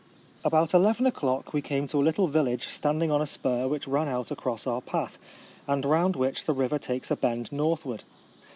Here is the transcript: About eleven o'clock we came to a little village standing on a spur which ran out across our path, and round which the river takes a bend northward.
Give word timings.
About 0.43 0.73
eleven 0.73 1.05
o'clock 1.05 1.53
we 1.53 1.61
came 1.61 1.85
to 1.85 1.97
a 1.97 2.01
little 2.01 2.25
village 2.25 2.69
standing 2.69 3.11
on 3.11 3.21
a 3.21 3.27
spur 3.27 3.67
which 3.67 3.87
ran 3.87 4.07
out 4.07 4.31
across 4.31 4.65
our 4.65 4.81
path, 4.81 5.19
and 5.67 5.85
round 5.85 6.15
which 6.15 6.45
the 6.45 6.53
river 6.55 6.79
takes 6.79 7.11
a 7.11 7.15
bend 7.15 7.51
northward. 7.51 8.03